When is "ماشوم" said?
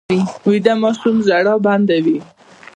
0.83-1.15